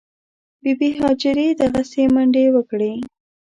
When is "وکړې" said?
2.55-2.93